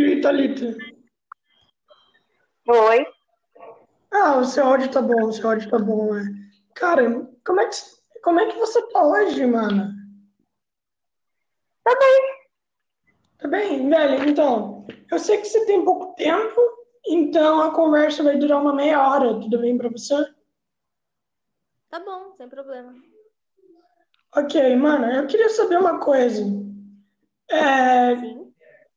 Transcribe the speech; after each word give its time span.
E 0.00 0.18
Thalita? 0.18 0.78
Oi. 2.66 3.06
Ah, 4.10 4.38
o 4.38 4.44
seu 4.46 4.64
áudio 4.64 4.90
tá 4.90 5.02
bom, 5.02 5.24
o 5.26 5.32
seu 5.32 5.50
áudio 5.50 5.68
tá 5.68 5.78
bom, 5.78 6.14
né? 6.14 6.24
Cara, 6.74 7.02
como 7.44 7.60
é 7.60 7.66
que, 7.68 7.76
como 8.22 8.40
é 8.40 8.46
que 8.46 8.56
você 8.56 8.80
tá 8.88 9.04
hoje, 9.04 9.44
mano? 9.44 9.92
Tá 11.84 11.94
bem. 11.98 12.22
Tá 13.40 13.48
bem, 13.48 13.90
velho? 13.90 14.30
Então, 14.30 14.86
eu 15.10 15.18
sei 15.18 15.36
que 15.36 15.44
você 15.44 15.66
tem 15.66 15.84
pouco 15.84 16.14
tempo, 16.14 16.58
então 17.06 17.60
a 17.60 17.74
conversa 17.74 18.22
vai 18.22 18.38
durar 18.38 18.62
uma 18.62 18.74
meia 18.74 19.06
hora, 19.06 19.38
tudo 19.38 19.58
bem 19.58 19.76
pra 19.76 19.90
você? 19.90 20.14
Tá 21.90 22.00
bom, 22.00 22.34
sem 22.38 22.48
problema. 22.48 22.94
Ok, 24.34 24.76
mano, 24.76 25.12
eu 25.12 25.26
queria 25.26 25.50
saber 25.50 25.78
uma 25.78 26.00
coisa. 26.00 26.42
É, 27.50 28.16
Sim. 28.16 28.49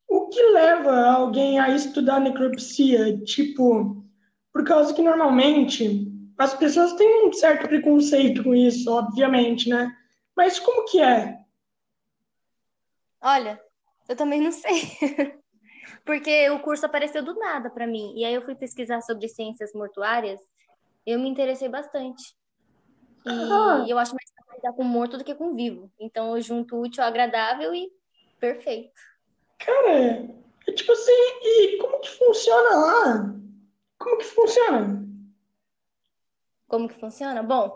O 0.07 0.29
que 0.29 0.41
leva 0.51 1.07
alguém 1.07 1.59
a 1.59 1.69
estudar 1.69 2.19
necropsia? 2.19 3.17
Tipo, 3.23 4.03
por 4.51 4.63
causa 4.63 4.93
que 4.93 5.01
normalmente 5.01 6.11
as 6.37 6.53
pessoas 6.55 6.93
têm 6.93 7.27
um 7.27 7.33
certo 7.33 7.67
preconceito 7.67 8.43
com 8.43 8.55
isso, 8.55 8.91
obviamente, 8.91 9.69
né? 9.69 9.95
Mas 10.35 10.59
como 10.59 10.85
que 10.85 10.99
é? 11.01 11.39
Olha, 13.21 13.61
eu 14.09 14.15
também 14.15 14.41
não 14.41 14.51
sei. 14.51 14.81
Porque 16.05 16.49
o 16.49 16.59
curso 16.61 16.85
apareceu 16.85 17.23
do 17.23 17.35
nada 17.35 17.69
pra 17.69 17.87
mim. 17.87 18.13
E 18.17 18.25
aí 18.25 18.33
eu 18.33 18.43
fui 18.43 18.55
pesquisar 18.55 19.01
sobre 19.01 19.27
ciências 19.29 19.71
mortuárias. 19.73 20.39
Eu 21.05 21.19
me 21.19 21.29
interessei 21.29 21.69
bastante. 21.69 22.23
E 23.25 23.31
Ah, 23.31 23.85
eu 23.87 23.97
acho 23.97 24.13
mais 24.13 24.29
fácil 24.35 24.55
lidar 24.55 24.73
com 24.73 24.83
morto 24.83 25.17
do 25.17 25.23
que 25.23 25.35
com 25.35 25.55
vivo. 25.55 25.91
Então 25.99 26.35
eu 26.35 26.41
junto 26.41 26.75
o 26.75 26.81
útil 26.81 27.03
ao 27.03 27.09
agradável 27.09 27.73
e 27.73 27.89
perfeito. 28.39 28.93
Cara, 29.65 30.29
é 30.67 30.71
tipo 30.71 30.91
assim, 30.91 31.11
e 31.43 31.77
como 31.77 31.99
que 31.99 32.09
funciona 32.09 32.69
lá? 32.75 33.35
Como 33.97 34.17
que 34.17 34.25
funciona? 34.25 35.07
Como 36.67 36.87
que 36.87 36.99
funciona? 36.99 37.43
Bom, 37.43 37.71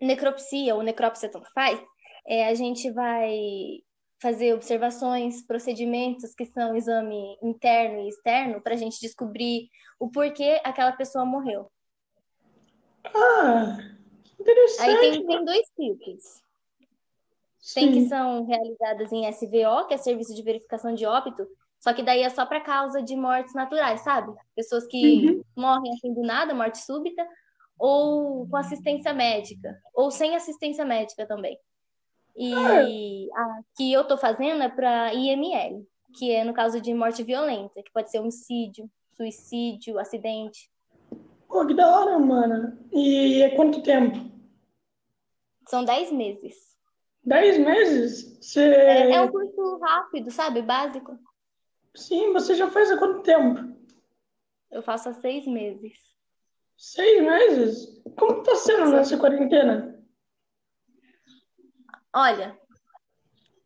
necropsia 0.00 0.74
ou 0.74 0.82
necrópsia 0.82 1.28
tanto 1.28 1.50
faz, 1.52 1.80
é, 2.26 2.48
a 2.48 2.54
gente 2.54 2.90
vai 2.90 3.82
fazer 4.20 4.54
observações, 4.54 5.44
procedimentos 5.44 6.32
que 6.34 6.46
são 6.46 6.76
exame 6.76 7.36
interno 7.42 8.02
e 8.02 8.08
externo 8.08 8.60
para 8.60 8.74
a 8.74 8.76
gente 8.76 9.00
descobrir 9.00 9.68
o 9.98 10.08
porquê 10.10 10.60
aquela 10.62 10.92
pessoa 10.92 11.24
morreu. 11.24 11.70
Ah, 13.04 13.78
que 14.22 14.30
Aí 14.38 14.40
interessante. 14.40 15.00
tem, 15.00 15.26
tem 15.26 15.44
dois 15.44 15.68
tipos. 15.76 16.41
Tem 17.74 17.90
que 17.92 18.08
são 18.08 18.44
realizadas 18.44 19.12
em 19.12 19.26
SVO, 19.26 19.86
que 19.86 19.94
é 19.94 19.96
Serviço 19.96 20.34
de 20.34 20.42
Verificação 20.42 20.94
de 20.94 21.06
Óbito, 21.06 21.46
só 21.78 21.92
que 21.92 22.02
daí 22.02 22.22
é 22.22 22.28
só 22.28 22.44
para 22.46 22.60
causa 22.60 23.02
de 23.02 23.16
mortes 23.16 23.54
naturais, 23.54 24.00
sabe? 24.02 24.32
Pessoas 24.54 24.86
que 24.86 25.04
Uhum. 25.04 25.42
morrem 25.56 25.92
assim 25.92 26.12
do 26.12 26.22
nada, 26.22 26.54
morte 26.54 26.78
súbita, 26.78 27.26
ou 27.78 28.46
com 28.48 28.56
assistência 28.56 29.12
médica, 29.12 29.76
ou 29.94 30.10
sem 30.10 30.36
assistência 30.36 30.84
médica 30.84 31.26
também. 31.26 31.58
Ah, 32.36 32.36
E 32.36 33.28
a 33.34 33.60
que 33.76 33.92
eu 33.92 34.04
tô 34.06 34.16
fazendo 34.16 34.62
é 34.62 34.68
para 34.68 35.12
IML, 35.14 35.86
que 36.14 36.30
é 36.30 36.44
no 36.44 36.54
caso 36.54 36.80
de 36.80 36.92
morte 36.94 37.22
violenta, 37.22 37.82
que 37.82 37.90
pode 37.92 38.10
ser 38.10 38.20
homicídio, 38.20 38.90
suicídio, 39.16 39.98
acidente. 39.98 40.70
pô, 41.48 41.66
que 41.66 41.74
da 41.74 41.88
hora, 41.88 42.18
mano. 42.18 42.78
E 42.92 43.42
é 43.42 43.50
quanto 43.56 43.82
tempo? 43.82 44.18
São 45.68 45.84
10 45.84 46.10
meses. 46.12 46.71
Dez 47.24 47.58
meses? 47.58 48.56
É, 48.56 49.12
é 49.12 49.20
um 49.20 49.30
Você... 49.30 49.32
curso 49.32 49.78
rápido, 49.78 50.30
sabe? 50.30 50.62
Básico. 50.62 51.18
Sim, 51.94 52.32
você 52.32 52.54
já 52.54 52.70
faz 52.70 52.90
há 52.90 52.98
quanto 52.98 53.22
tempo? 53.22 53.76
Eu 54.70 54.82
faço 54.82 55.08
há 55.08 55.12
seis 55.12 55.46
meses. 55.46 55.92
Seis 56.76 57.22
meses? 57.22 58.02
Como 58.16 58.42
que 58.42 58.50
tá 58.50 58.56
sendo 58.56 58.86
Sim. 58.86 58.92
nessa 58.92 59.18
quarentena? 59.18 60.02
Olha, 62.14 62.58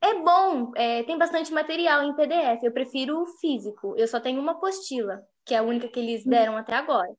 é 0.02 0.14
bom, 0.14 0.72
é, 0.76 1.02
tem 1.04 1.16
bastante 1.16 1.52
material 1.52 2.02
em 2.02 2.14
PDF. 2.14 2.62
Eu 2.64 2.72
prefiro 2.72 3.22
o 3.22 3.26
físico. 3.26 3.94
Eu 3.96 4.06
só 4.06 4.20
tenho 4.20 4.40
uma 4.40 4.52
apostila, 4.52 5.22
que 5.44 5.54
é 5.54 5.58
a 5.58 5.62
única 5.62 5.88
que 5.88 5.98
eles 5.98 6.24
deram 6.24 6.56
até 6.56 6.74
agora. 6.74 7.12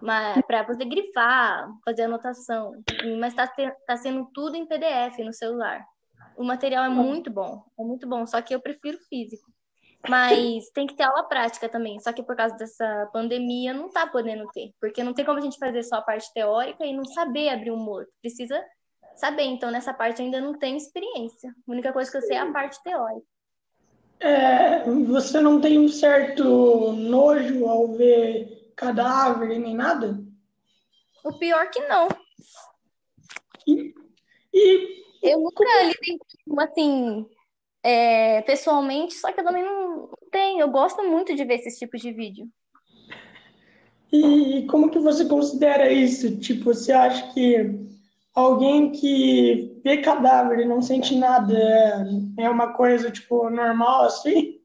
Mas 0.00 0.40
para 0.46 0.64
poder 0.64 0.84
grifar, 0.86 1.68
fazer 1.84 2.02
anotação. 2.02 2.72
Mas 3.18 3.34
tá, 3.34 3.46
te- 3.46 3.74
tá 3.86 3.96
sendo 3.96 4.30
tudo 4.32 4.56
em 4.56 4.66
PDF 4.66 5.18
no 5.24 5.32
celular. 5.32 5.84
O 6.40 6.42
material 6.42 6.84
é 6.84 6.88
muito 6.88 7.30
bom, 7.30 7.62
é 7.78 7.82
muito 7.82 8.08
bom, 8.08 8.26
só 8.26 8.40
que 8.40 8.54
eu 8.54 8.60
prefiro 8.62 8.96
físico. 9.10 9.52
Mas 10.08 10.70
tem 10.70 10.86
que 10.86 10.94
ter 10.94 11.02
aula 11.02 11.24
prática 11.24 11.68
também. 11.68 12.00
Só 12.00 12.14
que 12.14 12.22
por 12.22 12.34
causa 12.34 12.56
dessa 12.56 13.10
pandemia 13.12 13.74
não 13.74 13.90
tá 13.90 14.06
podendo 14.06 14.46
ter. 14.48 14.72
Porque 14.80 15.04
não 15.04 15.12
tem 15.12 15.22
como 15.22 15.36
a 15.36 15.42
gente 15.42 15.58
fazer 15.58 15.82
só 15.82 15.96
a 15.96 16.02
parte 16.02 16.32
teórica 16.32 16.86
e 16.86 16.96
não 16.96 17.04
saber 17.04 17.50
abrir 17.50 17.70
um 17.70 17.76
morto. 17.76 18.10
Precisa 18.22 18.58
saber. 19.16 19.42
Então, 19.42 19.70
nessa 19.70 19.92
parte 19.92 20.20
eu 20.20 20.24
ainda 20.24 20.40
não 20.40 20.58
tenho 20.58 20.78
experiência. 20.78 21.50
A 21.50 21.70
única 21.70 21.92
coisa 21.92 22.10
que 22.10 22.16
eu 22.16 22.22
sei 22.22 22.38
é 22.38 22.40
a 22.40 22.50
parte 22.50 22.82
teórica. 22.82 23.26
É, 24.18 24.82
você 24.84 25.42
não 25.42 25.60
tem 25.60 25.78
um 25.78 25.88
certo 25.88 26.92
nojo 26.92 27.66
ao 27.66 27.88
ver 27.88 28.72
cadáver 28.74 29.58
nem 29.58 29.74
nada? 29.74 30.18
O 31.22 31.38
pior 31.38 31.68
que 31.68 31.80
não. 31.80 32.08
E, 33.66 33.94
e 34.54 35.00
Eu 35.22 35.40
nunca 35.40 35.64
lidei 35.82 36.18
com, 36.46 36.60
assim, 36.60 37.26
é, 37.82 38.42
pessoalmente, 38.42 39.14
só 39.14 39.32
que 39.32 39.40
eu 39.40 39.44
também 39.44 39.64
não 39.64 40.10
tenho. 40.30 40.60
Eu 40.60 40.70
gosto 40.70 41.02
muito 41.02 41.34
de 41.34 41.44
ver 41.44 41.54
esses 41.54 41.78
tipos 41.78 42.00
de 42.00 42.12
vídeo. 42.12 42.48
E 44.12 44.66
como 44.66 44.90
que 44.90 44.98
você 44.98 45.26
considera 45.26 45.90
isso? 45.92 46.38
Tipo, 46.38 46.64
você 46.64 46.92
acha 46.92 47.32
que 47.32 47.78
alguém 48.34 48.90
que 48.90 49.80
vê 49.84 49.98
cadáver 49.98 50.60
e 50.60 50.64
não 50.64 50.82
sente 50.82 51.14
nada 51.16 51.56
é, 51.56 52.44
é 52.44 52.50
uma 52.50 52.72
coisa, 52.72 53.10
tipo, 53.10 53.48
normal 53.50 54.04
assim? 54.04 54.60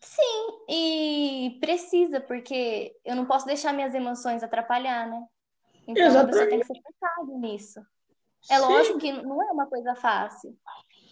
Sim, 0.00 0.64
e 0.68 1.58
precisa, 1.60 2.20
porque 2.20 2.94
eu 3.04 3.16
não 3.16 3.24
posso 3.24 3.46
deixar 3.46 3.72
minhas 3.72 3.94
emoções 3.94 4.42
atrapalhar, 4.42 5.08
né? 5.08 5.24
Então 5.88 6.20
a 6.20 6.24
pessoa 6.24 6.48
tem 6.48 6.60
que 6.60 6.66
Exatamente. 6.66 6.66
ser 6.66 6.92
focada 6.92 7.38
nisso. 7.38 7.80
É 8.50 8.56
Sim. 8.56 8.60
lógico 8.60 8.98
que 8.98 9.12
não 9.12 9.42
é 9.42 9.52
uma 9.52 9.66
coisa 9.66 9.94
fácil, 9.94 10.56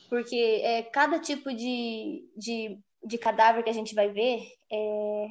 porque 0.08 0.60
é, 0.64 0.82
cada 0.82 1.18
tipo 1.18 1.54
de, 1.54 2.28
de, 2.36 2.78
de 3.04 3.18
cadáver 3.18 3.62
que 3.62 3.70
a 3.70 3.74
gente 3.74 3.94
vai 3.94 4.08
ver 4.08 4.42
é, 4.72 5.28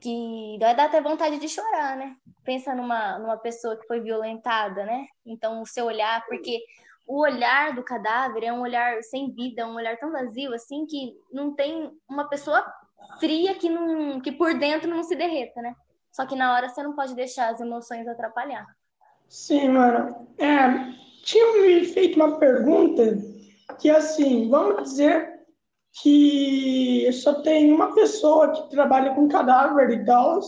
que 0.00 0.56
dá 0.58 0.84
até 0.84 1.00
vontade 1.00 1.38
de 1.38 1.48
chorar, 1.48 1.96
né? 1.96 2.16
Pensa 2.44 2.74
numa, 2.74 3.18
numa 3.18 3.36
pessoa 3.36 3.76
que 3.76 3.86
foi 3.86 4.00
violentada, 4.00 4.84
né? 4.84 5.06
Então, 5.24 5.62
o 5.62 5.66
seu 5.66 5.86
olhar, 5.86 6.24
porque 6.26 6.60
o 7.06 7.20
olhar 7.20 7.74
do 7.74 7.82
cadáver 7.82 8.44
é 8.44 8.52
um 8.52 8.60
olhar 8.60 9.02
sem 9.02 9.32
vida, 9.32 9.62
é 9.62 9.66
um 9.66 9.74
olhar 9.74 9.96
tão 9.98 10.12
vazio, 10.12 10.52
assim, 10.54 10.86
que 10.86 11.14
não 11.32 11.54
tem 11.54 11.90
uma 12.08 12.28
pessoa 12.28 12.64
fria 13.18 13.54
que, 13.54 13.68
não, 13.68 14.20
que 14.20 14.32
por 14.32 14.54
dentro 14.58 14.88
não 14.88 15.02
se 15.02 15.16
derreta, 15.16 15.60
né? 15.62 15.74
Só 16.12 16.26
que 16.26 16.36
na 16.36 16.54
hora 16.54 16.68
você 16.68 16.82
não 16.82 16.94
pode 16.94 17.14
deixar 17.14 17.52
as 17.52 17.60
emoções 17.60 18.06
atrapalhar. 18.08 18.66
Sim, 19.28 19.68
mano. 19.70 20.26
É, 20.38 20.92
tinha 21.22 21.60
me 21.60 21.84
feito 21.84 22.16
uma 22.16 22.38
pergunta 22.38 23.02
que, 23.78 23.90
assim, 23.90 24.48
vamos 24.48 24.82
dizer 24.84 25.36
que 26.02 27.10
só 27.12 27.40
tem 27.42 27.72
uma 27.72 27.94
pessoa 27.94 28.52
que 28.52 28.70
trabalha 28.70 29.14
com 29.14 29.28
cadáver 29.28 29.90
e 29.90 30.04
tal, 30.04 30.40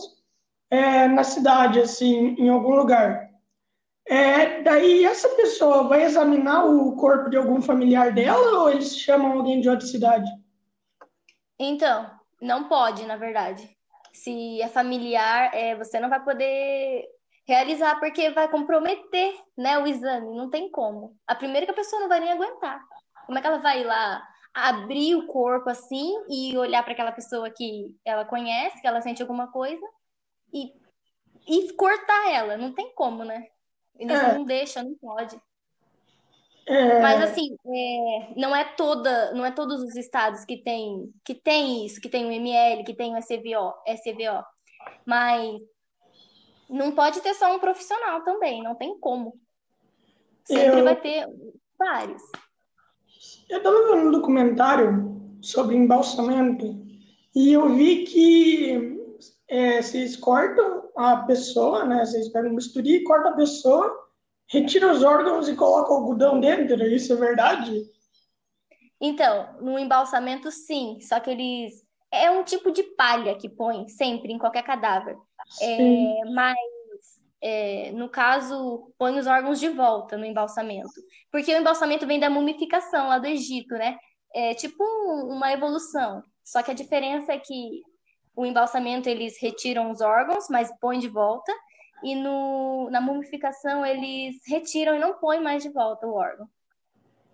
é, 0.69 1.07
na 1.07 1.23
cidade, 1.23 1.79
assim, 1.79 2.35
em 2.37 2.49
algum 2.49 2.75
lugar. 2.75 3.29
É, 4.05 4.61
daí 4.61 5.05
essa 5.05 5.29
pessoa 5.29 5.87
vai 5.87 6.03
examinar 6.03 6.65
o 6.65 6.95
corpo 6.95 7.29
de 7.29 7.37
algum 7.37 7.61
familiar 7.61 8.13
dela 8.13 8.61
ou 8.61 8.69
eles 8.69 8.97
chamam 8.97 9.33
alguém 9.33 9.61
de 9.61 9.69
outra 9.69 9.85
cidade? 9.85 10.29
Então, 11.59 12.09
não 12.41 12.67
pode, 12.67 13.05
na 13.05 13.17
verdade. 13.17 13.69
Se 14.13 14.61
é 14.61 14.67
familiar, 14.67 15.51
é, 15.53 15.75
você 15.75 15.99
não 15.99 16.09
vai 16.09 16.23
poder 16.23 17.05
realizar 17.49 17.99
porque 17.99 18.29
vai 18.29 18.47
comprometer, 18.47 19.33
né, 19.57 19.79
o 19.79 19.87
exame. 19.87 20.37
Não 20.37 20.51
tem 20.51 20.69
como. 20.69 21.17
A 21.25 21.33
primeira 21.33 21.65
que 21.65 21.71
a 21.71 21.75
pessoa 21.75 21.99
não 21.99 22.07
vai 22.07 22.19
nem 22.19 22.31
aguentar. 22.31 22.79
Como 23.25 23.37
é 23.37 23.41
que 23.41 23.47
ela 23.47 23.57
vai 23.57 23.83
lá 23.83 24.23
abrir 24.53 25.15
o 25.15 25.25
corpo 25.25 25.67
assim 25.67 26.13
e 26.29 26.55
olhar 26.55 26.83
para 26.83 26.93
aquela 26.93 27.11
pessoa 27.11 27.49
que 27.49 27.87
ela 28.05 28.23
conhece, 28.23 28.79
que 28.79 28.87
ela 28.87 29.01
sente 29.01 29.23
alguma 29.23 29.51
coisa 29.51 29.83
e, 30.53 30.71
e 31.47 31.73
cortar 31.73 32.31
ela? 32.31 32.55
Não 32.55 32.71
tem 32.71 32.93
como, 32.93 33.23
né? 33.23 33.47
Eles 33.97 34.19
É. 34.19 34.33
não 34.33 34.45
deixam, 34.45 34.83
não 34.83 34.95
pode. 34.95 35.41
É, 36.67 37.01
Mas 37.01 37.23
assim, 37.23 37.55
é, 37.65 38.33
não 38.39 38.55
é 38.55 38.63
toda, 38.63 39.33
não 39.33 39.43
é 39.43 39.49
todos 39.51 39.81
os 39.81 39.95
estados 39.95 40.45
que 40.45 40.57
tem, 40.61 41.11
que 41.25 41.33
tem 41.33 41.83
isso, 41.83 41.99
que 41.99 42.09
tem 42.09 42.27
o 42.27 42.31
ML, 42.31 42.83
que 42.83 42.93
tem 42.93 43.15
o 43.15 43.17
SVO, 43.17 43.73
SVO. 43.87 44.45
Mas 45.03 45.59
não 46.69 46.91
pode 46.91 47.19
ter 47.21 47.33
só 47.33 47.55
um 47.55 47.59
profissional 47.59 48.23
também, 48.23 48.61
não 48.61 48.75
tem 48.75 48.97
como. 48.99 49.39
Sempre 50.45 50.79
Eu- 50.79 50.83
vai 50.83 50.95
ter 50.95 51.27
vários. 51.77 52.21
Eu 53.49 53.61
tava 53.61 53.87
vendo 53.87 54.07
um 54.07 54.11
documentário 54.11 55.19
sobre 55.41 55.75
embalsamento 55.75 56.85
e 57.35 57.51
eu 57.53 57.73
vi 57.73 58.03
que 58.05 58.97
é, 59.47 59.81
vocês 59.81 60.15
cortam 60.15 60.89
a 60.95 61.17
pessoa, 61.23 61.83
né? 61.85 62.05
Vocês 62.05 62.29
pegam 62.29 62.51
um 62.51 62.55
bisturi, 62.55 63.03
cortam 63.03 63.31
a 63.33 63.35
pessoa, 63.35 64.09
retiram 64.47 64.91
os 64.91 65.03
órgãos 65.03 65.47
e 65.49 65.55
colocam 65.55 65.97
algodão 65.97 66.39
dentro. 66.39 66.81
Isso 66.85 67.13
é 67.13 67.15
verdade? 67.15 67.83
Então, 69.01 69.55
no 69.61 69.79
embalsamento, 69.79 70.51
sim. 70.51 70.99
Só 71.01 71.19
que 71.19 71.31
eles. 71.31 71.83
É 72.11 72.31
um 72.31 72.43
tipo 72.43 72.71
de 72.71 72.83
palha 72.95 73.35
que 73.35 73.47
põe 73.47 73.87
sempre 73.87 74.33
em 74.33 74.37
qualquer 74.37 74.63
cadáver. 74.63 75.15
É, 75.61 76.25
mas, 76.33 76.57
é, 77.41 77.91
no 77.91 78.09
caso, 78.09 78.91
põe 78.97 79.17
os 79.17 79.27
órgãos 79.27 79.59
de 79.59 79.69
volta 79.69 80.17
no 80.17 80.25
embalsamento. 80.25 80.89
Porque 81.31 81.53
o 81.53 81.57
embalsamento 81.57 82.07
vem 82.07 82.19
da 82.19 82.29
mumificação 82.29 83.07
lá 83.07 83.19
do 83.19 83.27
Egito, 83.27 83.75
né? 83.75 83.97
É 84.33 84.53
tipo 84.53 84.83
uma 84.83 85.51
evolução. 85.51 86.23
Só 86.43 86.63
que 86.63 86.71
a 86.71 86.75
diferença 86.75 87.31
é 87.31 87.39
que 87.39 87.81
o 88.35 88.45
embalsamento 88.45 89.07
eles 89.07 89.39
retiram 89.39 89.91
os 89.91 90.01
órgãos, 90.01 90.47
mas 90.49 90.71
põem 90.79 90.99
de 90.99 91.07
volta. 91.07 91.51
E 92.03 92.15
no, 92.15 92.89
na 92.89 93.01
mumificação 93.01 93.85
eles 93.85 94.37
retiram 94.47 94.95
e 94.95 94.99
não 94.99 95.19
põem 95.19 95.41
mais 95.41 95.61
de 95.61 95.69
volta 95.69 96.07
o 96.07 96.13
órgão. 96.13 96.47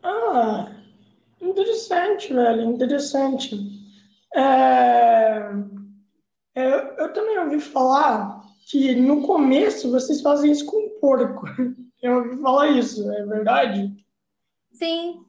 Ah, 0.04 0.71
interessante, 1.39 2.33
velho, 2.33 2.63
interessante. 2.63 3.85
É... 4.36 5.76
É, 6.56 7.04
eu 7.04 7.12
também 7.12 7.38
ouvi 7.40 7.60
falar 7.60 8.42
que 8.66 8.96
no 8.96 9.22
começo 9.22 9.92
vocês 9.92 10.22
fazem 10.22 10.52
isso 10.52 10.66
com 10.66 10.98
porco. 11.00 11.46
Eu 12.02 12.18
ouvi 12.18 12.38
falar 12.40 12.68
isso, 12.68 13.12
é 13.12 13.26
verdade? 13.26 13.92
Sim. 14.72 15.26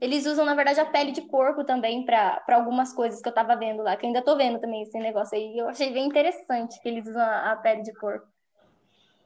Eles 0.00 0.26
usam, 0.26 0.44
na 0.44 0.54
verdade, 0.54 0.78
a 0.78 0.84
pele 0.84 1.12
de 1.12 1.22
porco 1.22 1.64
também 1.64 2.04
para 2.04 2.44
algumas 2.48 2.92
coisas 2.92 3.22
que 3.22 3.28
eu 3.28 3.32
tava 3.32 3.56
vendo 3.56 3.82
lá, 3.82 3.96
que 3.96 4.04
ainda 4.04 4.20
tô 4.20 4.36
vendo 4.36 4.60
também 4.60 4.82
esse 4.82 4.98
negócio 4.98 5.34
aí. 5.38 5.56
Eu 5.56 5.66
achei 5.66 5.94
bem 5.94 6.06
interessante 6.06 6.78
que 6.82 6.88
eles 6.88 7.06
usam 7.06 7.22
a, 7.22 7.52
a 7.52 7.56
pele 7.56 7.80
de 7.82 7.92
porco. 7.94 8.26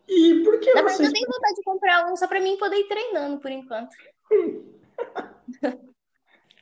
E 0.06 0.42
por 0.44 0.60
que 0.60 0.72
Na 0.72 0.82
vocês... 0.82 0.98
verdade, 0.98 1.08
eu 1.08 1.12
tenho 1.12 1.26
vontade 1.26 1.54
de 1.56 1.62
comprar 1.64 2.12
um 2.12 2.16
só 2.16 2.28
para 2.28 2.40
mim 2.40 2.56
poder 2.58 2.76
ir 2.76 2.86
treinando 2.86 3.40
por 3.40 3.50
enquanto. 3.50 3.90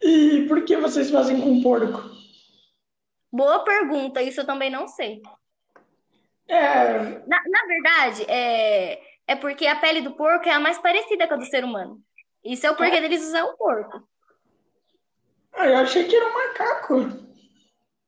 e 0.01 0.47
por 0.49 0.65
que 0.65 0.79
vocês 0.79 1.11
fazem 1.11 1.39
com 1.43 1.61
porco? 1.61 2.26
Boa 3.37 3.63
pergunta, 3.65 4.23
isso 4.23 4.41
eu 4.41 4.47
também 4.47 4.71
não 4.71 4.89
sei. 4.89 5.21
É... 6.49 6.99
Na, 7.27 7.43
na 7.47 7.67
verdade, 7.67 8.25
é, 8.29 8.99
é 9.27 9.37
porque 9.37 9.67
a 9.67 9.77
pele 9.77 10.01
do 10.01 10.13
porco 10.15 10.49
é 10.49 10.53
a 10.53 10.59
mais 10.59 10.79
parecida 10.79 11.29
com 11.29 11.35
a 11.35 11.37
do 11.37 11.45
ser 11.45 11.63
humano. 11.63 12.01
Isso 12.43 12.67
é 12.67 12.71
o 12.71 12.77
porquê 12.77 12.99
deles 12.99 13.23
usar 13.23 13.45
o 13.45 13.55
porco. 13.59 14.09
Ah, 15.53 15.67
eu 15.67 15.77
achei 15.77 16.05
que 16.05 16.17
era 16.17 16.27
um 16.27 16.33
macaco. 16.33 17.27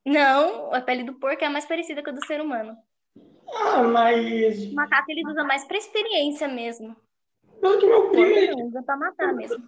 Não, 0.07 0.73
a 0.73 0.81
pele 0.81 1.05
do 1.05 1.13
porco 1.13 1.45
é 1.45 1.47
a 1.47 1.51
mais 1.51 1.67
parecida 1.67 2.03
com 2.03 2.09
a 2.09 2.15
do 2.15 2.25
ser 2.25 2.41
humano. 2.41 2.75
Ah, 3.53 3.83
mas. 3.83 4.65
O 4.65 4.75
macaco 4.75 5.11
eles 5.11 5.27
usam 5.27 5.47
mais 5.47 5.67
pra 5.67 5.77
experiência 5.77 6.49
mesmo. 6.49 6.97
Pelo 7.61 7.79
que 7.79 7.87
meu 7.87 8.11
primo. 8.11 8.27
Ele... 8.27 8.63
usa 8.63 8.83
pra 8.83 8.97
matar 8.97 9.35
mesmo. 9.35 9.63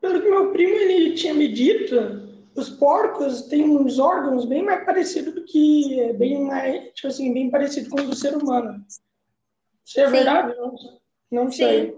Pelo 0.00 0.22
que 0.22 0.30
meu 0.30 0.50
primo 0.50 0.72
ele 0.72 1.14
tinha 1.14 1.34
me 1.34 1.48
dito, 1.48 2.33
os 2.56 2.70
porcos 2.70 3.42
têm 3.42 3.68
uns 3.68 3.98
órgãos 3.98 4.44
bem 4.44 4.62
mais 4.62 4.84
parecidos 4.84 5.34
do 5.34 5.44
que. 5.44 6.12
Bem 6.14 6.42
mais. 6.44 6.92
Tipo 6.94 7.08
assim, 7.08 7.32
bem 7.32 7.50
parecido 7.50 7.90
com 7.90 8.00
o 8.00 8.06
do 8.06 8.14
ser 8.14 8.36
humano. 8.36 8.84
Isso 9.84 10.00
é 10.00 10.06
Sim. 10.06 10.12
verdade? 10.12 10.56
Não, 10.56 10.74
não 11.30 11.50
sei. 11.50 11.96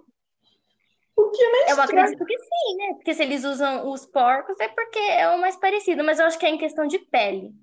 O 1.16 1.30
que 1.30 1.42
é 1.42 1.50
meio 1.52 1.62
Eu 1.64 1.68
estranho. 1.68 1.82
acredito 2.00 2.24
que 2.26 2.38
sim, 2.38 2.76
né? 2.76 2.94
Porque 2.94 3.14
se 3.14 3.22
eles 3.22 3.44
usam 3.44 3.90
os 3.90 4.04
porcos 4.06 4.58
é 4.60 4.68
porque 4.68 4.98
é 4.98 5.28
o 5.30 5.40
mais 5.40 5.56
parecido, 5.56 6.04
mas 6.04 6.18
eu 6.18 6.26
acho 6.26 6.38
que 6.38 6.44
é 6.46 6.50
em 6.50 6.58
questão 6.58 6.86
de 6.86 6.98
pele. 6.98 7.54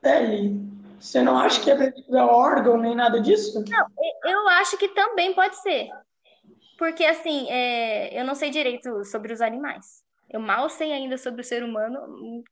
Pele. 0.00 0.60
Você 0.98 1.22
não 1.22 1.38
acha 1.38 1.62
que 1.62 1.70
é 1.70 2.22
órgão 2.22 2.76
nem 2.76 2.94
nada 2.94 3.20
disso? 3.20 3.64
E- 3.66 4.30
Eu 4.30 4.46
acho 4.48 4.76
que 4.76 4.88
também 4.88 5.34
pode 5.34 5.56
ser. 5.62 5.88
Porque, 6.78 7.04
assim, 7.04 7.50
é, 7.50 8.18
eu 8.18 8.24
não 8.24 8.34
sei 8.34 8.50
direito 8.50 9.04
sobre 9.04 9.32
os 9.32 9.40
animais. 9.40 9.99
Eu 10.30 10.40
mal 10.40 10.68
sei 10.70 10.92
ainda 10.92 11.18
sobre 11.18 11.40
o 11.40 11.44
ser 11.44 11.62
humano, 11.62 12.00
hum, 12.08 12.42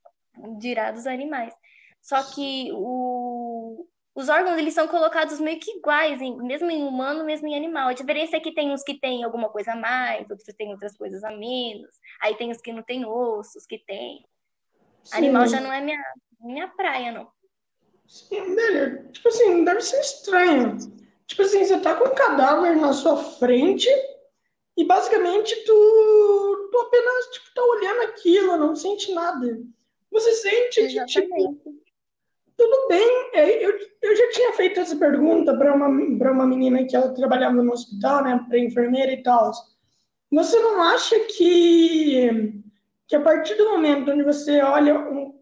dirá 0.58 0.90
dos 0.90 1.06
animais. 1.06 1.54
Só 2.02 2.22
que 2.34 2.70
o- 2.72 3.86
os 4.14 4.28
órgãos, 4.28 4.58
eles 4.58 4.74
são 4.74 4.88
colocados 4.88 5.38
meio 5.38 5.60
que 5.60 5.70
iguais, 5.78 6.20
em- 6.20 6.36
mesmo 6.42 6.70
em 6.70 6.82
humano, 6.82 7.24
mesmo 7.24 7.46
em 7.48 7.56
animal. 7.56 7.88
A 7.88 7.92
diferença 7.92 8.36
é 8.36 8.40
que 8.40 8.52
tem 8.52 8.72
uns 8.72 8.82
que 8.82 8.98
têm 8.98 9.22
alguma 9.24 9.48
coisa 9.48 9.72
a 9.72 9.76
mais, 9.76 10.28
outros 10.28 10.54
têm 10.56 10.70
outras 10.72 10.96
coisas 10.96 11.22
a 11.24 11.30
menos. 11.30 11.90
Aí 12.20 12.34
tem 12.36 12.50
os 12.50 12.60
que 12.60 12.72
não 12.72 12.82
têm 12.82 13.04
ossos, 13.04 13.64
que 13.66 13.78
tem. 13.78 14.24
Animal 15.12 15.46
já 15.46 15.60
não 15.60 15.72
é 15.72 15.80
minha, 15.80 16.02
minha 16.40 16.68
praia, 16.68 17.12
não. 17.12 17.30
Sim, 18.06 18.54
velho, 18.54 19.10
tipo 19.12 19.28
assim, 19.28 19.64
deve 19.64 19.80
ser 19.82 20.00
estranho. 20.00 20.76
Tipo 21.26 21.42
assim, 21.42 21.64
você 21.64 21.78
tá 21.80 21.94
com 21.94 22.08
um 22.08 22.14
cadáver 22.14 22.74
na 22.76 22.92
sua 22.92 23.16
frente 23.16 23.88
e 24.76 24.84
basicamente 24.84 25.54
tu, 25.64 26.57
tu 26.78 26.80
apenas 26.82 27.26
tipo, 27.26 27.54
tá 27.54 27.62
olhando 27.62 28.02
aquilo, 28.02 28.56
não 28.56 28.76
sente 28.76 29.12
nada. 29.12 29.58
Você 30.10 30.32
sente 30.32 30.86
que, 30.86 31.04
tipo, 31.06 31.62
tudo 32.56 32.88
bem. 32.88 33.30
É, 33.34 33.64
Eu, 33.64 33.78
eu 34.02 34.16
já 34.16 34.30
tinha 34.30 34.52
feito 34.54 34.80
essa 34.80 34.96
pergunta 34.96 35.56
para 35.56 35.74
uma, 35.74 36.18
para 36.18 36.32
uma 36.32 36.46
menina 36.46 36.84
que 36.84 36.94
ela 36.96 37.14
trabalhava 37.14 37.62
no 37.62 37.72
hospital, 37.72 38.24
né, 38.24 38.44
para 38.48 38.58
enfermeira 38.58 39.12
e 39.12 39.22
tal. 39.22 39.52
Você 40.30 40.58
não 40.60 40.82
acha 40.82 41.18
que, 41.20 42.62
que 43.06 43.16
a 43.16 43.20
partir 43.20 43.54
do 43.56 43.70
momento 43.70 44.10
onde 44.10 44.22
você 44.22 44.60
olha 44.62 44.98
um. 44.98 45.36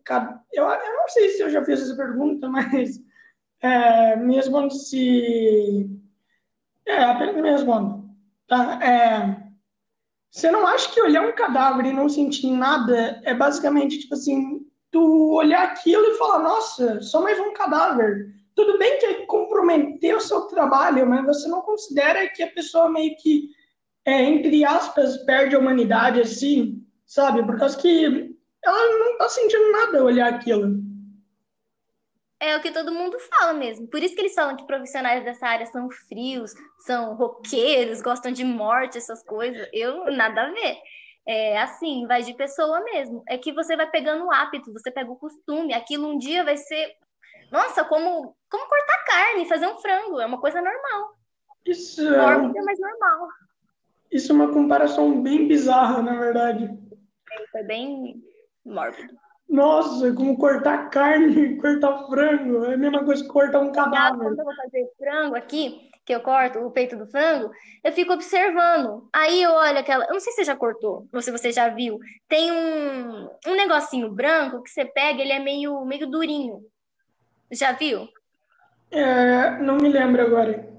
Eu, 0.52 0.64
eu 0.64 0.96
não 0.96 1.08
sei 1.08 1.30
se 1.30 1.42
eu 1.42 1.50
já 1.50 1.64
fiz 1.64 1.82
essa 1.82 1.96
pergunta, 1.96 2.48
mas 2.48 3.00
é, 3.60 4.16
me 4.16 4.36
responde 4.36 4.78
se. 4.78 5.90
É, 6.86 7.02
apenas 7.02 7.34
me 7.34 7.50
responda. 7.50 8.04
Tá? 8.46 8.80
É, 8.80 9.45
você 10.30 10.50
não 10.50 10.66
acha 10.66 10.92
que 10.92 11.00
olhar 11.00 11.26
um 11.26 11.32
cadáver 11.32 11.86
e 11.86 11.92
não 11.92 12.08
sentir 12.08 12.50
nada 12.50 13.20
é 13.24 13.34
basicamente 13.34 13.98
tipo 13.98 14.14
assim, 14.14 14.60
tu 14.90 15.34
olhar 15.34 15.64
aquilo 15.64 16.04
e 16.04 16.18
falar, 16.18 16.40
nossa, 16.40 17.00
só 17.00 17.22
mais 17.22 17.38
um 17.38 17.52
cadáver. 17.52 18.34
Tudo 18.54 18.78
bem 18.78 18.98
que 18.98 19.26
comprometeu 19.26 20.16
o 20.16 20.20
seu 20.20 20.42
trabalho, 20.42 21.06
mas 21.06 21.26
você 21.26 21.48
não 21.48 21.60
considera 21.60 22.28
que 22.28 22.42
a 22.42 22.50
pessoa 22.50 22.90
meio 22.90 23.14
que, 23.16 23.50
é, 24.04 24.22
entre 24.22 24.64
aspas, 24.64 25.18
perde 25.24 25.54
a 25.54 25.58
humanidade 25.58 26.20
assim, 26.20 26.82
sabe? 27.04 27.44
Por 27.44 27.58
causa 27.58 27.76
que 27.76 28.34
ela 28.64 28.98
não 28.98 29.18
tá 29.18 29.28
sentindo 29.28 29.72
nada 29.72 30.04
olhar 30.04 30.32
aquilo. 30.32 30.85
É 32.38 32.54
o 32.56 32.60
que 32.60 32.70
todo 32.70 32.92
mundo 32.92 33.18
fala 33.18 33.54
mesmo. 33.54 33.88
Por 33.88 34.02
isso 34.02 34.14
que 34.14 34.20
eles 34.20 34.34
falam 34.34 34.56
que 34.56 34.66
profissionais 34.66 35.24
dessa 35.24 35.46
área 35.46 35.64
são 35.66 35.88
frios, 36.08 36.52
são 36.80 37.14
roqueiros, 37.14 38.02
gostam 38.02 38.30
de 38.30 38.44
morte, 38.44 38.98
essas 38.98 39.22
coisas. 39.22 39.66
Eu, 39.72 40.10
nada 40.12 40.42
a 40.42 40.50
ver. 40.50 40.76
É 41.26 41.60
assim, 41.60 42.06
vai 42.06 42.22
de 42.22 42.34
pessoa 42.34 42.84
mesmo. 42.84 43.22
É 43.26 43.38
que 43.38 43.52
você 43.52 43.74
vai 43.74 43.90
pegando 43.90 44.26
o 44.26 44.32
hábito, 44.32 44.72
você 44.72 44.90
pega 44.90 45.10
o 45.10 45.16
costume. 45.16 45.72
Aquilo 45.72 46.08
um 46.08 46.18
dia 46.18 46.44
vai 46.44 46.56
ser. 46.56 46.94
Nossa, 47.50 47.84
como, 47.84 48.36
como 48.50 48.68
cortar 48.68 49.04
carne, 49.06 49.48
fazer 49.48 49.66
um 49.66 49.78
frango. 49.78 50.20
É 50.20 50.26
uma 50.26 50.40
coisa 50.40 50.60
normal. 50.60 51.16
Isso 51.64 52.06
é, 52.06 52.16
Mórbida, 52.16 52.62
mas 52.64 52.78
normal. 52.78 53.28
isso 54.12 54.30
é 54.30 54.34
uma 54.34 54.52
comparação 54.52 55.20
bem 55.22 55.48
bizarra, 55.48 56.02
na 56.02 56.14
verdade. 56.16 56.70
Foi 57.50 57.62
bem 57.64 58.22
mórbido. 58.64 59.16
Nossa, 59.48 60.12
como 60.12 60.36
cortar 60.36 60.90
carne, 60.90 61.56
cortar 61.56 62.06
frango, 62.08 62.64
é 62.64 62.74
a 62.74 62.76
mesma 62.76 63.04
coisa 63.04 63.22
que 63.22 63.28
cortar 63.28 63.60
um 63.60 63.70
cadáver. 63.70 64.18
Quando 64.18 64.38
eu 64.38 64.44
vou 64.44 64.54
fazer 64.56 64.90
frango 64.98 65.36
aqui, 65.36 65.88
que 66.04 66.14
eu 66.14 66.20
corto 66.20 66.60
o 66.60 66.70
peito 66.70 66.96
do 66.96 67.06
frango, 67.06 67.50
eu 67.82 67.92
fico 67.92 68.12
observando. 68.12 69.08
Aí 69.12 69.42
eu 69.42 69.50
olho 69.52 69.78
aquela. 69.78 70.04
Eu 70.04 70.14
não 70.14 70.20
sei 70.20 70.32
se 70.32 70.38
você 70.38 70.44
já 70.44 70.56
cortou, 70.56 71.08
ou 71.12 71.22
se 71.22 71.30
você 71.30 71.52
já 71.52 71.68
viu. 71.68 71.98
Tem 72.28 72.50
um, 72.50 73.28
um 73.46 73.54
negocinho 73.56 74.10
branco 74.10 74.62
que 74.62 74.70
você 74.70 74.84
pega, 74.84 75.20
ele 75.20 75.32
é 75.32 75.38
meio, 75.38 75.84
meio 75.84 76.06
durinho. 76.08 76.60
Já 77.50 77.72
viu? 77.72 78.08
É, 78.90 79.58
não 79.58 79.76
me 79.76 79.88
lembro 79.88 80.22
agora. 80.22 80.75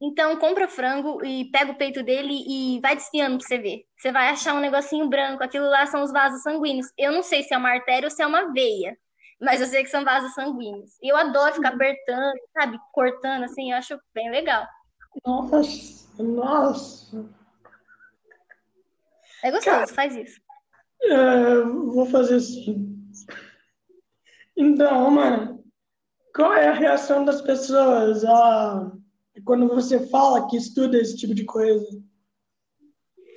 Então, 0.00 0.36
compra 0.36 0.68
frango 0.68 1.24
e 1.24 1.46
pega 1.50 1.72
o 1.72 1.76
peito 1.76 2.02
dele 2.02 2.34
e 2.46 2.80
vai 2.80 2.94
desfiando 2.94 3.38
pra 3.38 3.46
você 3.46 3.58
ver. 3.58 3.84
Você 3.96 4.12
vai 4.12 4.28
achar 4.28 4.54
um 4.54 4.60
negocinho 4.60 5.08
branco. 5.08 5.42
Aquilo 5.42 5.68
lá 5.68 5.86
são 5.86 6.02
os 6.02 6.12
vasos 6.12 6.42
sanguíneos. 6.42 6.88
Eu 6.98 7.12
não 7.12 7.22
sei 7.22 7.42
se 7.42 7.54
é 7.54 7.58
uma 7.58 7.70
artéria 7.70 8.06
ou 8.06 8.10
se 8.10 8.22
é 8.22 8.26
uma 8.26 8.52
veia, 8.52 8.96
mas 9.40 9.60
eu 9.60 9.66
sei 9.66 9.82
que 9.82 9.90
são 9.90 10.04
vasos 10.04 10.34
sanguíneos. 10.34 10.90
E 11.02 11.08
eu 11.10 11.16
adoro 11.16 11.54
ficar 11.54 11.74
apertando, 11.74 12.38
sabe? 12.52 12.78
Cortando, 12.92 13.44
assim, 13.44 13.72
eu 13.72 13.78
acho 13.78 13.98
bem 14.12 14.30
legal. 14.30 14.66
Nossa, 15.24 16.22
nossa. 16.22 17.24
É 19.42 19.50
gostoso, 19.50 19.94
faz 19.94 20.16
isso. 20.16 20.40
É, 21.02 21.60
vou 21.60 22.06
fazer 22.06 22.36
assim. 22.36 22.94
Então, 24.56 25.10
mano, 25.10 25.62
qual 26.34 26.52
é 26.54 26.68
a 26.68 26.72
reação 26.72 27.24
das 27.24 27.40
pessoas 27.42 28.24
a, 28.24 28.90
quando 29.42 29.68
você 29.68 30.06
fala 30.08 30.48
que 30.48 30.56
estuda 30.56 30.98
esse 30.98 31.16
tipo 31.16 31.34
de 31.34 31.44
coisa? 31.44 31.86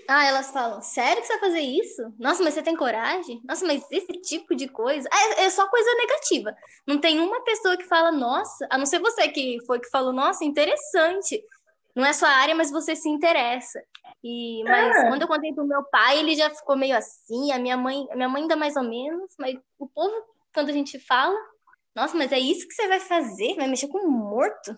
Ah, 0.09 0.25
elas 0.25 0.51
falam, 0.51 0.81
sério 0.81 1.21
que 1.21 1.27
você 1.27 1.33
vai 1.37 1.49
fazer 1.49 1.59
isso? 1.59 2.01
Nossa, 2.17 2.41
mas 2.41 2.53
você 2.53 2.63
tem 2.63 2.77
coragem? 2.77 3.41
Nossa, 3.43 3.65
mas 3.65 3.85
esse 3.91 4.13
tipo 4.21 4.55
de 4.55 4.69
coisa. 4.69 5.07
É, 5.11 5.43
é 5.43 5.49
só 5.49 5.67
coisa 5.67 5.89
negativa. 5.95 6.55
Não 6.87 6.97
tem 6.97 7.19
uma 7.19 7.41
pessoa 7.43 7.75
que 7.75 7.83
fala, 7.83 8.09
nossa, 8.09 8.65
a 8.69 8.77
não 8.77 8.85
ser 8.85 8.99
você 8.99 9.27
que 9.27 9.57
foi 9.65 9.79
que 9.79 9.89
falou, 9.89 10.13
nossa, 10.13 10.45
interessante. 10.45 11.43
Não 11.93 12.05
é 12.05 12.13
sua 12.13 12.29
área, 12.29 12.55
mas 12.55 12.71
você 12.71 12.95
se 12.95 13.09
interessa. 13.09 13.81
E, 14.23 14.63
mas 14.63 14.95
É. 14.95 15.07
quando 15.09 15.23
eu 15.23 15.27
contei 15.27 15.53
pro 15.53 15.67
meu 15.67 15.83
pai, 15.83 16.19
ele 16.19 16.35
já 16.35 16.49
ficou 16.51 16.77
meio 16.77 16.95
assim, 16.95 17.51
a 17.51 17.59
minha 17.59 17.75
mãe, 17.75 18.07
a 18.09 18.15
minha 18.15 18.29
mãe 18.29 18.43
ainda 18.43 18.55
mais 18.55 18.77
ou 18.77 18.83
menos, 18.83 19.33
mas 19.37 19.57
o 19.77 19.89
povo, 19.89 20.15
quando 20.53 20.69
a 20.69 20.73
gente 20.73 20.99
fala, 20.99 21.35
nossa, 21.93 22.15
mas 22.15 22.31
é 22.31 22.39
isso 22.39 22.65
que 22.67 22.73
você 22.73 22.87
vai 22.87 22.99
fazer? 23.01 23.55
Vai 23.55 23.67
mexer 23.67 23.87
com 23.89 24.07
um 24.07 24.09
morto? 24.11 24.77